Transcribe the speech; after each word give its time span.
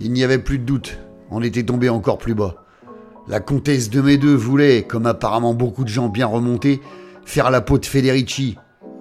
Il 0.00 0.12
n'y 0.12 0.24
avait 0.24 0.38
plus 0.38 0.58
de 0.58 0.64
doute, 0.64 0.98
on 1.30 1.40
était 1.40 1.62
tombé 1.62 1.88
encore 1.88 2.18
plus 2.18 2.34
bas. 2.34 2.64
La 3.28 3.38
comtesse 3.38 3.90
de 3.90 4.00
Médeux 4.00 4.34
voulait, 4.34 4.82
comme 4.82 5.06
apparemment 5.06 5.54
beaucoup 5.54 5.84
de 5.84 5.88
gens 5.88 6.08
bien 6.08 6.26
remontés, 6.26 6.80
faire 7.24 7.50
la 7.50 7.60
peau 7.60 7.78
de 7.78 7.86
Federici, 7.86 8.56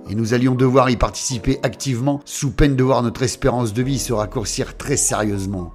et 0.08 0.14
nous 0.14 0.36
allions 0.36 0.54
devoir 0.54 0.92
y 0.92 0.96
participer 0.96 1.60
activement 1.64 2.22
sous 2.26 2.52
peine 2.52 2.76
de 2.76 2.84
voir 2.84 3.02
notre 3.02 3.24
espérance 3.24 3.74
de 3.74 3.82
vie 3.82 3.98
se 3.98 4.14
raccourcir 4.14 4.78
très 4.78 4.96
sérieusement. 4.96 5.74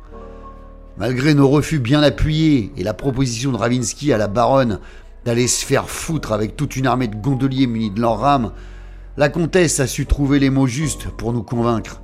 Malgré 0.99 1.35
nos 1.35 1.49
refus 1.49 1.81
bien 1.81 2.03
appuyés 2.03 2.73
et 2.77 2.85
la 2.85 2.95
proposition 2.95 3.51
de 3.51 3.57
Ravinsky 3.57 4.13
à 4.13 4.19
la 4.19 4.29
baronne 4.29 4.79
d'aller 5.25 5.49
se 5.49 5.65
faire 5.65 5.91
foutre 5.91 6.33
avec 6.33 6.57
toute 6.57 6.77
une 6.77 6.87
armée 6.87 7.09
de 7.09 7.17
gondoliers 7.17 7.67
munis 7.67 7.91
de 7.91 8.01
leurs 8.01 8.19
rames, 8.19 8.53
la 9.17 9.29
comtesse 9.29 9.81
a 9.81 9.89
su 9.89 10.07
trouver 10.07 10.39
les 10.39 10.51
mots 10.51 10.69
justes 10.69 11.09
pour 11.11 11.33
nous 11.33 11.43
convaincre. 11.43 12.03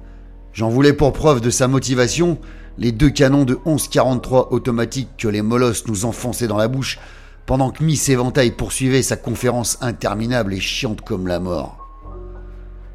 J'en 0.52 0.68
voulais 0.68 0.92
pour 0.92 1.12
preuve 1.12 1.40
de 1.40 1.50
sa 1.50 1.68
motivation 1.68 2.39
les 2.78 2.92
deux 2.92 3.10
canons 3.10 3.44
de 3.44 3.54
11-43 3.66 4.48
automatiques 4.50 5.10
que 5.16 5.28
les 5.28 5.42
molosses 5.42 5.86
nous 5.86 6.04
enfonçaient 6.04 6.48
dans 6.48 6.56
la 6.56 6.68
bouche 6.68 6.98
pendant 7.46 7.70
que 7.70 7.84
Miss 7.84 8.08
Éventail 8.08 8.52
poursuivait 8.52 9.02
sa 9.02 9.16
conférence 9.16 9.78
interminable 9.80 10.54
et 10.54 10.60
chiante 10.60 11.02
comme 11.02 11.26
la 11.26 11.40
mort. 11.40 11.78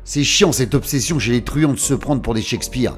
C'est 0.03 0.23
chiant 0.23 0.51
cette 0.51 0.73
obsession 0.73 1.19
chez 1.19 1.31
les 1.31 1.43
truands 1.43 1.73
de 1.73 1.79
se 1.79 1.93
prendre 1.93 2.21
pour 2.21 2.33
des 2.33 2.41
Shakespeare. 2.41 2.97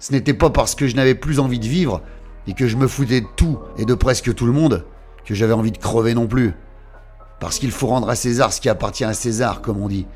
Ce 0.00 0.12
n'était 0.12 0.34
pas 0.34 0.50
parce 0.50 0.74
que 0.74 0.86
je 0.86 0.96
n'avais 0.96 1.14
plus 1.14 1.40
envie 1.40 1.58
de 1.58 1.66
vivre 1.66 2.00
et 2.46 2.54
que 2.54 2.66
je 2.66 2.76
me 2.76 2.88
foutais 2.88 3.20
de 3.20 3.26
tout 3.36 3.58
et 3.76 3.84
de 3.84 3.94
presque 3.94 4.34
tout 4.34 4.46
le 4.46 4.52
monde 4.52 4.86
que 5.26 5.34
j'avais 5.34 5.52
envie 5.52 5.72
de 5.72 5.78
crever 5.78 6.14
non 6.14 6.26
plus. 6.26 6.54
Parce 7.38 7.58
qu'il 7.58 7.70
faut 7.70 7.88
rendre 7.88 8.08
à 8.08 8.16
César 8.16 8.52
ce 8.52 8.60
qui 8.60 8.70
appartient 8.70 9.04
à 9.04 9.12
César, 9.12 9.60
comme 9.60 9.80
on 9.80 9.88
dit. 9.88 10.06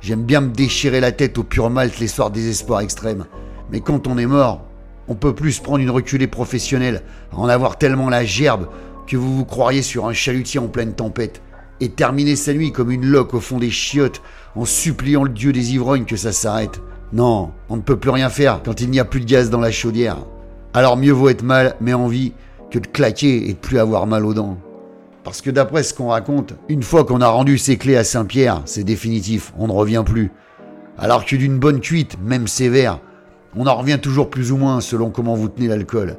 J'aime 0.00 0.24
bien 0.24 0.40
me 0.40 0.50
déchirer 0.50 1.00
la 1.00 1.12
tête 1.12 1.36
au 1.36 1.44
pur 1.44 1.68
malte 1.68 2.00
les 2.00 2.08
soirs 2.08 2.30
désespoir 2.30 2.80
extrême. 2.80 3.26
Mais 3.70 3.80
quand 3.80 4.06
on 4.06 4.16
est 4.16 4.26
mort, 4.26 4.64
on 5.10 5.16
peut 5.16 5.34
plus 5.34 5.58
prendre 5.58 5.80
une 5.80 5.90
reculée 5.90 6.28
professionnelle, 6.28 7.02
en 7.32 7.48
avoir 7.48 7.78
tellement 7.78 8.08
la 8.08 8.24
gerbe 8.24 8.68
que 9.08 9.16
vous 9.16 9.36
vous 9.36 9.44
croiriez 9.44 9.82
sur 9.82 10.06
un 10.06 10.12
chalutier 10.12 10.60
en 10.60 10.68
pleine 10.68 10.94
tempête, 10.94 11.42
et 11.80 11.88
terminer 11.88 12.36
sa 12.36 12.54
nuit 12.54 12.70
comme 12.70 12.92
une 12.92 13.04
loque 13.04 13.34
au 13.34 13.40
fond 13.40 13.58
des 13.58 13.70
chiottes 13.70 14.22
en 14.54 14.64
suppliant 14.64 15.24
le 15.24 15.30
dieu 15.30 15.52
des 15.52 15.74
ivrognes 15.74 16.04
que 16.04 16.16
ça 16.16 16.30
s'arrête. 16.30 16.80
Non, 17.12 17.50
on 17.68 17.76
ne 17.76 17.82
peut 17.82 17.96
plus 17.96 18.10
rien 18.10 18.28
faire 18.28 18.60
quand 18.64 18.80
il 18.80 18.88
n'y 18.88 19.00
a 19.00 19.04
plus 19.04 19.20
de 19.20 19.24
gaz 19.24 19.50
dans 19.50 19.58
la 19.58 19.72
chaudière. 19.72 20.18
Alors 20.74 20.96
mieux 20.96 21.12
vaut 21.12 21.28
être 21.28 21.42
mal, 21.42 21.74
mais 21.80 21.92
en 21.92 22.06
vie, 22.06 22.32
que 22.70 22.78
de 22.78 22.86
claquer 22.86 23.50
et 23.50 23.54
de 23.54 23.58
plus 23.58 23.80
avoir 23.80 24.06
mal 24.06 24.24
aux 24.24 24.34
dents. 24.34 24.58
Parce 25.24 25.42
que 25.42 25.50
d'après 25.50 25.82
ce 25.82 25.92
qu'on 25.92 26.08
raconte, 26.08 26.54
une 26.68 26.84
fois 26.84 27.04
qu'on 27.04 27.20
a 27.20 27.28
rendu 27.28 27.58
ses 27.58 27.78
clés 27.78 27.96
à 27.96 28.04
Saint-Pierre, 28.04 28.62
c'est 28.64 28.84
définitif, 28.84 29.52
on 29.58 29.66
ne 29.66 29.72
revient 29.72 30.04
plus. 30.06 30.30
Alors 30.96 31.24
que 31.24 31.34
d'une 31.34 31.58
bonne 31.58 31.80
cuite, 31.80 32.16
même 32.22 32.46
sévère, 32.46 33.00
on 33.56 33.66
en 33.66 33.76
revient 33.76 33.98
toujours 34.00 34.30
plus 34.30 34.52
ou 34.52 34.56
moins 34.56 34.80
selon 34.80 35.10
comment 35.10 35.34
vous 35.34 35.48
tenez 35.48 35.68
l'alcool. 35.68 36.16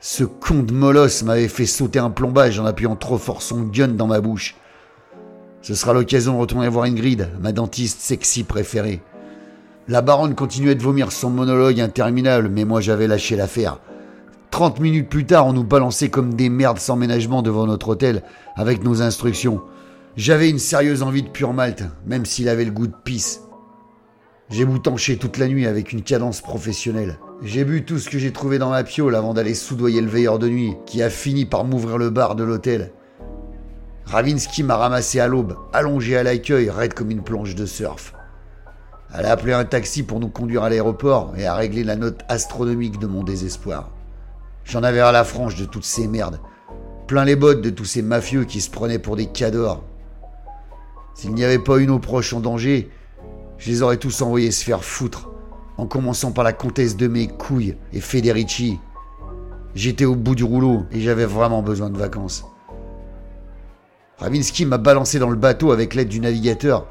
Ce 0.00 0.24
con 0.24 0.62
de 0.62 0.72
molosse 0.72 1.22
m'avait 1.22 1.48
fait 1.48 1.66
sauter 1.66 1.98
un 1.98 2.10
plombage 2.10 2.58
en 2.58 2.66
appuyant 2.66 2.96
trop 2.96 3.16
fort 3.16 3.40
son 3.40 3.62
gun 3.62 3.88
dans 3.88 4.06
ma 4.06 4.20
bouche. 4.20 4.56
Ce 5.62 5.74
sera 5.74 5.94
l'occasion 5.94 6.34
de 6.34 6.40
retourner 6.40 6.68
voir 6.68 6.84
Ingrid, 6.84 7.30
ma 7.40 7.52
dentiste 7.52 8.00
sexy 8.00 8.44
préférée. 8.44 9.00
La 9.88 10.02
baronne 10.02 10.34
continuait 10.34 10.74
de 10.74 10.82
vomir 10.82 11.10
son 11.10 11.30
monologue 11.30 11.80
interminable, 11.80 12.50
mais 12.50 12.66
moi 12.66 12.82
j'avais 12.82 13.06
lâché 13.06 13.34
l'affaire. 13.34 13.78
Trente 14.50 14.78
minutes 14.78 15.08
plus 15.08 15.24
tard, 15.24 15.46
on 15.46 15.52
nous 15.52 15.64
balançait 15.64 16.10
comme 16.10 16.34
des 16.34 16.48
merdes 16.48 16.78
sans 16.78 16.96
ménagement 16.96 17.42
devant 17.42 17.66
notre 17.66 17.88
hôtel 17.88 18.22
avec 18.56 18.84
nos 18.84 19.02
instructions. 19.02 19.62
J'avais 20.16 20.50
une 20.50 20.58
sérieuse 20.58 21.02
envie 21.02 21.22
de 21.22 21.28
pur 21.28 21.52
malte, 21.52 21.84
même 22.06 22.24
s'il 22.24 22.48
avait 22.48 22.64
le 22.64 22.70
goût 22.70 22.86
de 22.86 22.94
pisse. 23.04 23.40
J'ai 24.50 24.66
boutanché 24.66 25.16
toute 25.16 25.38
la 25.38 25.48
nuit 25.48 25.66
avec 25.66 25.92
une 25.92 26.02
cadence 26.02 26.42
professionnelle. 26.42 27.18
J'ai 27.42 27.64
bu 27.64 27.84
tout 27.84 27.98
ce 27.98 28.10
que 28.10 28.18
j'ai 28.18 28.32
trouvé 28.32 28.58
dans 28.58 28.70
ma 28.70 28.84
piole 28.84 29.14
avant 29.14 29.32
d'aller 29.32 29.54
soudoyer 29.54 30.02
le 30.02 30.08
veilleur 30.08 30.38
de 30.38 30.48
nuit, 30.48 30.76
qui 30.84 31.02
a 31.02 31.08
fini 31.08 31.46
par 31.46 31.64
m'ouvrir 31.64 31.96
le 31.96 32.10
bar 32.10 32.36
de 32.36 32.44
l'hôtel. 32.44 32.92
Ravinsky 34.04 34.62
m'a 34.62 34.76
ramassé 34.76 35.18
à 35.18 35.28
l'aube, 35.28 35.56
allongé 35.72 36.16
à 36.16 36.22
l'accueil, 36.22 36.68
raide 36.68 36.92
comme 36.92 37.10
une 37.10 37.22
planche 37.22 37.54
de 37.54 37.64
surf. 37.64 38.14
Elle 39.16 39.24
a 39.24 39.32
appelé 39.32 39.54
un 39.54 39.64
taxi 39.64 40.02
pour 40.02 40.20
nous 40.20 40.28
conduire 40.28 40.62
à 40.62 40.68
l'aéroport 40.68 41.32
et 41.38 41.46
a 41.46 41.54
réglé 41.54 41.82
la 41.82 41.96
note 41.96 42.20
astronomique 42.28 42.98
de 42.98 43.06
mon 43.06 43.24
désespoir. 43.24 43.92
J'en 44.64 44.82
avais 44.82 45.00
à 45.00 45.12
la 45.12 45.24
frange 45.24 45.56
de 45.56 45.64
toutes 45.64 45.84
ces 45.84 46.06
merdes, 46.06 46.40
plein 47.06 47.24
les 47.24 47.36
bottes 47.36 47.62
de 47.62 47.70
tous 47.70 47.86
ces 47.86 48.02
mafieux 48.02 48.44
qui 48.44 48.60
se 48.60 48.70
prenaient 48.70 48.98
pour 48.98 49.16
des 49.16 49.26
cadors. 49.26 49.84
S'il 51.14 51.32
n'y 51.32 51.44
avait 51.44 51.58
pas 51.58 51.78
une 51.78 51.90
eau 51.90 51.98
proche 51.98 52.34
en 52.34 52.40
danger, 52.40 52.90
je 53.58 53.70
les 53.70 53.82
aurais 53.82 53.96
tous 53.96 54.22
envoyés 54.22 54.50
se 54.50 54.64
faire 54.64 54.84
foutre, 54.84 55.30
en 55.76 55.86
commençant 55.86 56.32
par 56.32 56.44
la 56.44 56.52
comtesse 56.52 56.96
de 56.96 57.08
mes 57.08 57.28
couilles 57.28 57.76
et 57.92 58.00
Federici. 58.00 58.78
J'étais 59.74 60.04
au 60.04 60.14
bout 60.14 60.34
du 60.34 60.44
rouleau 60.44 60.84
et 60.92 61.00
j'avais 61.00 61.26
vraiment 61.26 61.62
besoin 61.62 61.90
de 61.90 61.98
vacances. 61.98 62.44
Ravinsky 64.18 64.66
m'a 64.66 64.78
balancé 64.78 65.18
dans 65.18 65.30
le 65.30 65.36
bateau 65.36 65.72
avec 65.72 65.94
l'aide 65.94 66.08
du 66.08 66.20
navigateur 66.20 66.86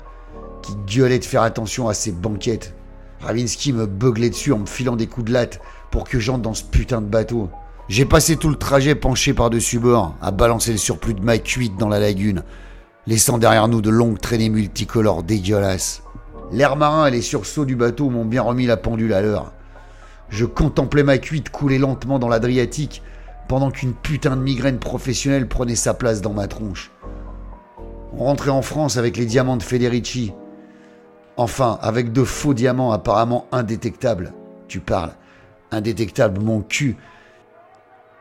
qui 0.62 0.76
gueulait 0.86 1.20
de 1.20 1.26
faire 1.26 1.42
attention 1.42 1.88
à 1.88 1.94
ses 1.94 2.12
banquettes. 2.12 2.74
Ravinsky 3.22 3.72
me 3.72 3.86
beuglait 3.86 4.30
dessus 4.30 4.52
en 4.52 4.60
me 4.60 4.66
filant 4.66 4.98
des 4.98 5.08
coups 5.08 5.28
de 5.28 5.34
latte 5.34 5.62
pour 5.92 6.04
que 6.04 6.20
j'entre 6.20 6.42
dans 6.42 6.54
ce 6.54 6.64
putain 6.64 7.02
de 7.02 7.08
bateau. 7.08 7.50
J'ai 7.88 8.06
passé 8.06 8.36
tout 8.36 8.50
le 8.50 8.56
trajet 8.56 8.96
penché 8.96 9.34
par-dessus 9.34 9.80
bord, 9.80 10.16
à 10.22 10.32
balancer 10.32 10.72
le 10.72 10.78
surplus 10.78 11.14
de 11.14 11.22
ma 11.22 11.38
cuite 11.38 11.78
dans 11.78 11.90
la 11.90 12.00
lagune, 12.00 12.44
laissant 13.08 13.38
derrière 13.38 13.68
nous 13.68 13.82
de 13.82 13.90
longues 13.90 14.20
traînées 14.20 14.50
multicolores 14.50 15.24
dégueulasses. 15.24 16.03
L'air 16.54 16.76
marin 16.76 17.08
et 17.08 17.12
les 17.12 17.24
sursauts 17.24 17.66
du 17.66 17.76
bateau 17.76 18.12
m'ont 18.12 18.26
bien 18.26 18.44
remis 18.44 18.68
la 18.68 18.78
pendule 18.78 19.14
à 19.14 19.24
l'heure. 19.24 19.54
Je 20.30 20.46
contemplais 20.46 21.02
ma 21.02 21.18
cuite 21.18 21.50
couler 21.50 21.80
lentement 21.80 22.20
dans 22.20 22.30
l'Adriatique 22.30 23.02
pendant 23.48 23.72
qu'une 23.72 23.96
putain 23.96 24.36
de 24.36 24.42
migraine 24.42 24.78
professionnelle 24.78 25.48
prenait 25.48 25.76
sa 25.76 25.96
place 25.96 26.22
dans 26.22 26.32
ma 26.32 26.48
tronche. 26.48 26.92
On 28.16 28.26
rentrait 28.26 28.52
en 28.52 28.62
France 28.62 28.98
avec 28.98 29.18
les 29.18 29.26
diamants 29.26 29.58
de 29.58 29.64
Federici. 29.64 30.32
Enfin, 31.38 31.80
avec 31.82 32.14
de 32.14 32.24
faux 32.24 32.54
diamants 32.54 32.92
apparemment 32.92 33.48
indétectables. 33.52 34.32
Tu 34.68 34.80
parles. 34.80 35.14
Indétectable, 35.72 36.40
mon 36.40 36.62
cul. 36.62 36.98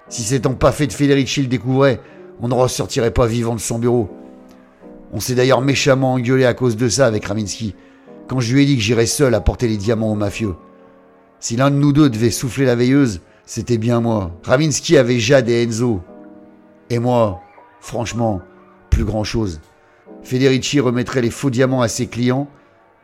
Si 0.08 0.22
cet 0.22 0.46
fait 0.72 0.86
de 0.86 0.92
Federici 0.94 1.42
le 1.42 1.48
découvrait, 1.48 2.00
on 2.40 2.48
ne 2.48 2.54
ressortirait 2.54 3.10
pas 3.10 3.26
vivant 3.26 3.54
de 3.54 3.60
son 3.60 3.78
bureau. 3.78 4.08
On 5.12 5.20
s'est 5.20 5.34
d'ailleurs 5.34 5.60
méchamment 5.60 6.14
engueulé 6.14 6.46
à 6.46 6.54
cause 6.54 6.78
de 6.78 6.88
ça 6.88 7.04
avec 7.04 7.26
Raminski 7.26 7.74
quand 8.32 8.40
je 8.40 8.54
lui 8.54 8.62
ai 8.62 8.64
dit 8.64 8.76
que 8.76 8.82
j'irais 8.82 9.04
seul 9.04 9.34
apporter 9.34 9.68
les 9.68 9.76
diamants 9.76 10.10
aux 10.10 10.14
mafieux. 10.14 10.54
Si 11.38 11.54
l'un 11.54 11.70
de 11.70 11.76
nous 11.76 11.92
deux 11.92 12.08
devait 12.08 12.30
souffler 12.30 12.64
la 12.64 12.74
veilleuse, 12.74 13.20
c'était 13.44 13.76
bien 13.76 14.00
moi. 14.00 14.30
Ravinsky 14.42 14.96
avait 14.96 15.18
Jade 15.18 15.50
et 15.50 15.62
Enzo. 15.62 16.00
Et 16.88 16.98
moi, 16.98 17.42
franchement, 17.80 18.40
plus 18.88 19.04
grand 19.04 19.22
chose. 19.22 19.60
Federici 20.22 20.80
remettrait 20.80 21.20
les 21.20 21.28
faux 21.28 21.50
diamants 21.50 21.82
à 21.82 21.88
ses 21.88 22.06
clients, 22.06 22.48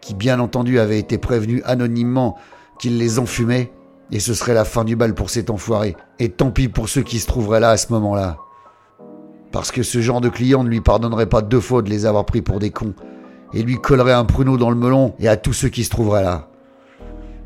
qui 0.01 0.15
bien 0.15 0.41
entendu 0.41 0.79
avaient 0.79 0.99
été 0.99 1.19
prévenus 1.19 1.61
anonymement 1.67 2.39
qu'il 2.79 2.97
les 2.97 3.19
enfumait, 3.19 3.71
et 4.11 4.21
ce 4.21 4.33
serait 4.33 4.55
la 4.55 4.65
fin 4.65 4.87
du 4.87 4.97
bal 4.97 5.15
pour 5.15 5.29
cet 5.29 5.51
enfoiré. 5.51 5.95
Et 6.19 6.31
tant 6.31 6.51
pis 6.51 6.69
pour 6.69 6.89
ceux 6.89 7.03
qui 7.03 7.19
se 7.19 7.27
trouveraient 7.27 7.61
là 7.61 7.69
à 7.69 7.77
ce 7.77 7.93
moment-là. 7.93 8.39
Parce 9.53 9.73
que 9.73 9.83
ce 9.83 10.01
genre 10.01 10.23
de 10.23 10.31
client 10.31 10.65
ne 10.65 10.71
lui 10.71 10.81
pardonnerait 10.81 11.29
pas 11.29 11.43
deux 11.43 11.61
fois 11.61 11.83
de 11.83 11.91
les 11.91 12.07
avoir 12.07 12.25
pris 12.25 12.41
pour 12.41 12.61
des 12.61 12.71
cons, 12.71 12.95
et 13.53 13.63
lui 13.63 13.77
collerait 13.77 14.13
un 14.13 14.25
pruneau 14.25 14.57
dans 14.57 14.71
le 14.71 14.77
melon 14.77 15.15
et 15.19 15.29
à 15.29 15.37
tous 15.37 15.53
ceux 15.53 15.69
qui 15.69 15.85
se 15.85 15.91
trouveraient 15.91 16.23
là. 16.23 16.49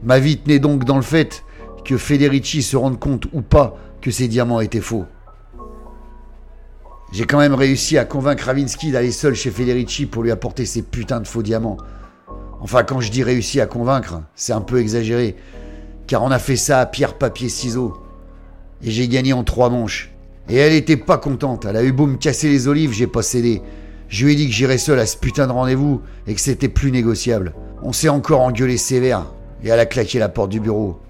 Ma 0.03 0.19
vie 0.19 0.39
tenait 0.39 0.59
donc 0.59 0.85
dans 0.85 0.97
le 0.97 1.03
fait 1.03 1.45
que 1.85 1.97
Federici 1.97 2.63
se 2.63 2.77
rende 2.77 2.99
compte 2.99 3.27
ou 3.33 3.43
pas 3.43 3.77
que 4.01 4.11
ces 4.11 4.29
diamants 4.29 4.61
étaient 4.61 4.81
faux. 4.81 5.05
J'ai 7.13 7.25
quand 7.25 7.39
même 7.39 7.55
réussi 7.55 7.99
à 7.99 8.05
convaincre 8.05 8.47
Ravinsky 8.47 8.91
d'aller 8.91 9.13
seul 9.13 9.35
chez 9.35 9.51
Federici 9.51 10.07
pour 10.07 10.23
lui 10.23 10.31
apporter 10.31 10.65
ces 10.65 10.83
putains 10.83 11.21
de 11.21 11.27
faux 11.27 11.43
diamants. 11.43 11.77
Enfin, 12.61 12.85
quand 12.85 13.01
je 13.01 13.11
dis 13.11 13.23
réussi 13.23 13.61
à 13.61 13.67
convaincre, 13.67 14.23
c'est 14.35 14.53
un 14.53 14.61
peu 14.63 14.79
exagéré, 14.79 15.37
car 16.07 16.23
on 16.23 16.31
a 16.31 16.39
fait 16.39 16.57
ça 16.57 16.81
à 16.81 16.87
pierre, 16.87 17.19
papier, 17.19 17.49
ciseaux. 17.49 17.99
Et 18.83 18.91
j'ai 18.91 19.09
gagné 19.09 19.35
en 19.35 19.45
trois 19.45 19.69
manches. 19.69 20.11
Et 20.49 20.57
elle 20.57 20.73
était 20.73 20.97
pas 20.97 21.19
contente, 21.19 21.67
elle 21.67 21.77
a 21.77 21.85
eu 21.85 21.93
beau 21.93 22.07
me 22.07 22.17
casser 22.17 22.49
les 22.49 22.67
olives, 22.67 22.93
j'ai 22.93 23.07
pas 23.07 23.23
cédé. 23.23 23.63
Je 24.13 24.27
lui 24.27 24.35
ai 24.35 24.37
dit 24.37 24.47
que 24.47 24.53
j'irais 24.53 24.77
seul 24.77 24.99
à 24.99 25.07
ce 25.07 25.17
putain 25.17 25.47
de 25.47 25.53
rendez-vous 25.53 26.03
et 26.27 26.35
que 26.35 26.41
c'était 26.41 26.69
plus 26.69 26.93
négociable. 26.93 27.55
On 27.83 27.95
s'est 27.95 28.11
encore 28.11 28.43
engueulé 28.43 28.77
sévère 28.77 29.25
et 29.65 29.71
elle 29.71 29.81
a 29.81 29.87
claqué 29.87 30.19
la 30.19 30.29
porte 30.29 30.51
du 30.51 30.61
bureau. 30.61 31.01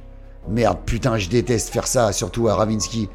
Merde, 0.48 0.78
putain, 0.86 1.18
je 1.18 1.28
déteste 1.28 1.70
faire 1.70 1.88
ça, 1.88 2.12
surtout 2.12 2.46
à 2.46 2.54
Ravinsky. 2.54 3.08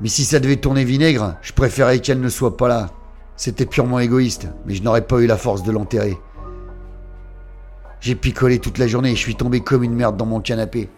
Mais 0.00 0.06
si 0.06 0.24
ça 0.24 0.38
devait 0.38 0.58
tourner 0.58 0.84
vinaigre, 0.84 1.34
je 1.42 1.52
préférais 1.52 1.98
qu'elle 1.98 2.20
ne 2.20 2.28
soit 2.28 2.56
pas 2.56 2.68
là. 2.68 2.90
C'était 3.34 3.66
purement 3.66 3.98
égoïste, 3.98 4.46
mais 4.64 4.76
je 4.76 4.84
n'aurais 4.84 5.08
pas 5.08 5.18
eu 5.18 5.26
la 5.26 5.38
force 5.38 5.64
de 5.64 5.72
l'enterrer. 5.72 6.16
J'ai 7.98 8.14
picolé 8.14 8.60
toute 8.60 8.78
la 8.78 8.86
journée 8.86 9.10
et 9.10 9.16
je 9.16 9.20
suis 9.20 9.34
tombé 9.34 9.58
comme 9.58 9.82
une 9.82 9.94
merde 9.94 10.16
dans 10.16 10.26
mon 10.26 10.40
canapé. 10.40 10.88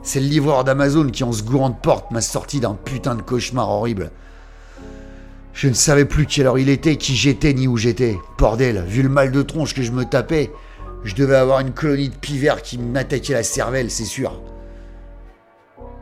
C'est 0.00 0.20
le 0.20 0.26
livreur 0.26 0.64
d'Amazon 0.64 1.10
qui, 1.10 1.22
en 1.22 1.32
se 1.32 1.42
gourant 1.42 1.68
de 1.68 1.76
porte, 1.82 2.10
m'a 2.12 2.22
sorti 2.22 2.60
d'un 2.60 2.78
putain 2.82 3.14
de 3.14 3.20
cauchemar 3.20 3.68
horrible. 3.68 4.10
Je 5.56 5.68
ne 5.68 5.72
savais 5.72 6.04
plus 6.04 6.26
quelle 6.26 6.46
heure 6.46 6.58
il 6.58 6.68
était, 6.68 6.96
qui 6.96 7.16
j'étais, 7.16 7.54
ni 7.54 7.66
où 7.66 7.78
j'étais. 7.78 8.18
Bordel, 8.36 8.84
vu 8.86 9.02
le 9.02 9.08
mal 9.08 9.32
de 9.32 9.40
tronche 9.40 9.72
que 9.72 9.80
je 9.80 9.90
me 9.90 10.04
tapais, 10.04 10.52
je 11.02 11.14
devais 11.14 11.34
avoir 11.34 11.60
une 11.60 11.72
colonie 11.72 12.10
de 12.10 12.14
pivers 12.14 12.60
qui 12.60 12.76
m'attaquait 12.76 13.32
la 13.32 13.42
cervelle, 13.42 13.90
c'est 13.90 14.04
sûr. 14.04 14.42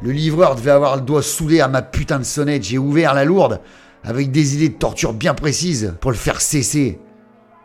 Le 0.02 0.10
livreur 0.10 0.56
devait 0.56 0.72
avoir 0.72 0.96
le 0.96 1.02
doigt 1.02 1.22
soudé 1.22 1.60
à 1.60 1.68
ma 1.68 1.82
putain 1.82 2.18
de 2.18 2.24
sonnette. 2.24 2.64
J'ai 2.64 2.78
ouvert 2.78 3.14
la 3.14 3.24
lourde 3.24 3.60
avec 4.02 4.32
des 4.32 4.56
idées 4.56 4.70
de 4.70 4.74
torture 4.74 5.12
bien 5.12 5.34
précises 5.34 5.94
pour 6.00 6.10
le 6.10 6.16
faire 6.16 6.40
cesser. 6.40 6.98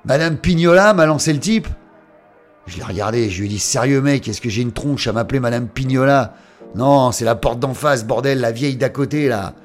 Madame 0.05 0.37
Pignola 0.37 0.93
m'a 0.93 1.07
lancé 1.07 1.33
le 1.33 1.39
type. 1.39 1.67
Je 2.67 2.77
l'ai 2.77 2.83
regardé, 2.83 3.31
je 3.31 3.39
lui 3.39 3.47
ai 3.47 3.49
dit 3.49 3.57
Sérieux 3.57 4.01
mec, 4.01 4.27
est-ce 4.27 4.41
que 4.41 4.49
j'ai 4.49 4.61
une 4.61 4.73
tronche 4.73 5.07
à 5.07 5.11
m'appeler 5.11 5.39
Madame 5.39 5.67
Pignola? 5.67 6.35
Non, 6.75 7.11
c'est 7.11 7.25
la 7.25 7.33
porte 7.33 7.59
d'en 7.59 7.73
face, 7.73 8.05
bordel, 8.05 8.41
la 8.41 8.51
vieille 8.51 8.77
d'à 8.77 8.89
côté 8.89 9.27
là. 9.27 9.55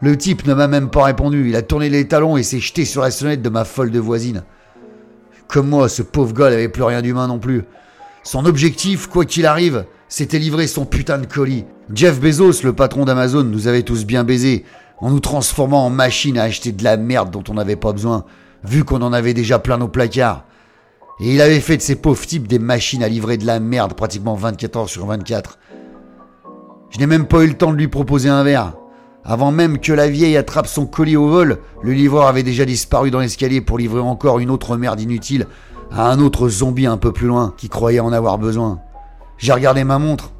Le 0.00 0.18
type 0.18 0.46
ne 0.46 0.54
m'a 0.54 0.68
même 0.68 0.90
pas 0.90 1.04
répondu, 1.04 1.48
il 1.48 1.56
a 1.56 1.62
tourné 1.62 1.88
les 1.88 2.06
talons 2.06 2.36
et 2.36 2.42
s'est 2.42 2.60
jeté 2.60 2.84
sur 2.84 3.02
la 3.02 3.10
sonnette 3.10 3.42
de 3.42 3.48
ma 3.48 3.64
folle 3.64 3.90
de 3.90 4.00
voisine. 4.00 4.42
Comme 5.48 5.68
moi, 5.68 5.88
ce 5.88 6.02
pauvre 6.02 6.34
gars 6.34 6.50
n'avait 6.50 6.68
plus 6.68 6.82
rien 6.82 7.00
d'humain 7.00 7.28
non 7.28 7.38
plus. 7.38 7.64
Son 8.22 8.44
objectif, 8.44 9.06
quoi 9.06 9.24
qu'il 9.24 9.46
arrive, 9.46 9.84
c'était 10.08 10.38
livrer 10.38 10.66
son 10.66 10.84
putain 10.84 11.18
de 11.18 11.26
colis. 11.26 11.64
Jeff 11.92 12.20
Bezos, 12.20 12.62
le 12.64 12.72
patron 12.72 13.04
d'Amazon, 13.04 13.44
nous 13.44 13.68
avait 13.68 13.82
tous 13.82 14.04
bien 14.04 14.24
baisés, 14.24 14.64
en 14.98 15.10
nous 15.10 15.20
transformant 15.20 15.86
en 15.86 15.90
machines 15.90 16.38
à 16.38 16.44
acheter 16.44 16.72
de 16.72 16.84
la 16.84 16.96
merde 16.96 17.30
dont 17.30 17.44
on 17.48 17.54
n'avait 17.54 17.76
pas 17.76 17.92
besoin, 17.92 18.24
vu 18.64 18.84
qu'on 18.84 19.02
en 19.02 19.12
avait 19.12 19.34
déjà 19.34 19.58
plein 19.58 19.78
nos 19.78 19.88
placards. 19.88 20.44
Et 21.20 21.34
il 21.34 21.40
avait 21.40 21.60
fait 21.60 21.76
de 21.76 21.82
ces 21.82 21.96
pauvres 21.96 22.26
types 22.26 22.48
des 22.48 22.58
machines 22.58 23.02
à 23.02 23.08
livrer 23.08 23.36
de 23.36 23.46
la 23.46 23.60
merde 23.60 23.94
pratiquement 23.94 24.34
24 24.34 24.76
heures 24.76 24.88
sur 24.88 25.06
24. 25.06 25.58
Je 26.90 26.98
n'ai 26.98 27.06
même 27.06 27.26
pas 27.26 27.42
eu 27.42 27.48
le 27.48 27.54
temps 27.54 27.72
de 27.72 27.76
lui 27.76 27.88
proposer 27.88 28.28
un 28.28 28.42
verre. 28.42 28.74
Avant 29.24 29.50
même 29.50 29.78
que 29.78 29.92
la 29.92 30.08
vieille 30.08 30.36
attrape 30.36 30.66
son 30.66 30.84
colis 30.84 31.16
au 31.16 31.28
vol, 31.28 31.58
le 31.82 31.92
livreur 31.92 32.26
avait 32.26 32.42
déjà 32.42 32.66
disparu 32.66 33.10
dans 33.10 33.20
l'escalier 33.20 33.62
pour 33.62 33.78
livrer 33.78 34.00
encore 34.00 34.38
une 34.38 34.50
autre 34.50 34.76
merde 34.76 35.00
inutile 35.00 35.46
à 35.90 36.10
un 36.10 36.20
autre 36.20 36.48
zombie 36.48 36.86
un 36.86 36.98
peu 36.98 37.12
plus 37.12 37.26
loin 37.26 37.54
qui 37.56 37.68
croyait 37.68 38.00
en 38.00 38.12
avoir 38.12 38.38
besoin. 38.38 38.80
J'ai 39.38 39.52
regardé 39.52 39.82
ma 39.82 39.98
montre. 39.98 40.32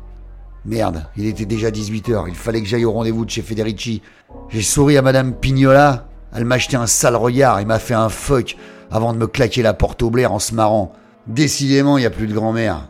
Merde, 0.66 1.06
il 1.16 1.26
était 1.26 1.46
déjà 1.46 1.70
18h, 1.70 2.24
il 2.28 2.34
fallait 2.34 2.62
que 2.62 2.68
j'aille 2.68 2.84
au 2.84 2.92
rendez-vous 2.92 3.24
de 3.24 3.30
chez 3.30 3.42
Federici. 3.42 4.02
J'ai 4.48 4.62
souri 4.62 4.96
à 4.96 5.02
Madame 5.02 5.34
Pignola, 5.34 6.06
elle 6.34 6.44
m'a 6.44 6.58
jeté 6.58 6.76
un 6.76 6.86
sale 6.86 7.16
regard 7.16 7.60
et 7.60 7.64
m'a 7.64 7.78
fait 7.78 7.94
un 7.94 8.08
fuck 8.08 8.56
avant 8.90 9.12
de 9.12 9.18
me 9.18 9.26
claquer 9.26 9.62
la 9.62 9.74
porte 9.74 10.02
au 10.02 10.10
blaire 10.10 10.32
en 10.32 10.38
se 10.38 10.54
marrant. 10.54 10.92
Décidément, 11.26 11.96
il 11.96 12.02
n'y 12.02 12.06
a 12.06 12.10
plus 12.10 12.26
de 12.26 12.34
grand-mère. 12.34 12.88